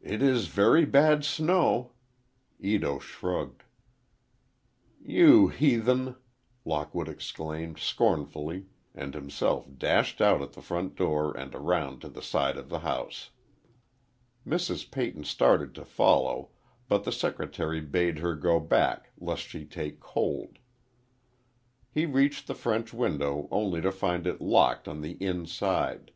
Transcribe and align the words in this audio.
"It 0.00 0.22
is 0.22 0.46
very 0.46 0.86
bad 0.86 1.22
snow—" 1.22 1.92
Ito 2.60 2.98
shrugged. 2.98 3.62
"You 5.02 5.48
heathen!" 5.48 6.16
Lockwood 6.64 7.10
exclaimed, 7.10 7.78
scornfully, 7.78 8.68
and 8.94 9.12
himself 9.12 9.66
dashed 9.76 10.22
out 10.22 10.40
at 10.40 10.54
the 10.54 10.62
front 10.62 10.96
door 10.96 11.36
and 11.36 11.54
around 11.54 12.00
to 12.00 12.08
the 12.08 12.22
side 12.22 12.56
of 12.56 12.70
the 12.70 12.78
house. 12.78 13.32
Mrs. 14.46 14.90
Peyton 14.90 15.24
started 15.24 15.74
to 15.74 15.84
follow, 15.84 16.48
but 16.88 17.04
the 17.04 17.12
secretary 17.12 17.82
bade 17.82 18.20
her 18.20 18.34
go 18.34 18.60
back 18.60 19.10
lest 19.18 19.42
she 19.42 19.66
take 19.66 20.00
cold. 20.00 20.58
He 21.90 22.06
reached 22.06 22.46
the 22.46 22.54
French 22.54 22.94
window 22.94 23.46
only 23.50 23.82
to 23.82 23.92
find 23.92 24.26
it 24.26 24.40
locked 24.40 24.88
on 24.88 25.02
the 25.02 25.22
inside. 25.22 26.12